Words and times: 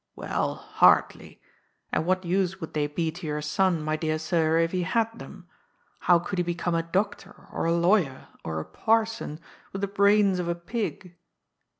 "Well, 0.15 0.55
hardly. 0.55 1.39
And 1.91 2.07
what 2.07 2.25
use 2.25 2.59
would 2.59 2.73
they 2.73 2.87
be 2.87 3.11
to 3.11 3.27
your 3.27 3.43
son, 3.43 3.83
my 3.83 3.95
dear 3.97 4.17
sir, 4.17 4.57
if 4.57 4.71
he 4.71 4.81
had 4.81 5.19
them? 5.19 5.47
How 5.99 6.17
could 6.17 6.39
he 6.39 6.43
become 6.43 6.73
a 6.73 6.81
doctor 6.81 7.47
or 7.51 7.65
a 7.65 7.71
lawyer 7.71 8.29
or 8.43 8.59
a 8.59 8.65
parson, 8.65 9.39
with 9.71 9.81
the 9.81 9.87
brains 9.87 10.39
of 10.39 10.47
a 10.47 10.55
pig 10.55 11.17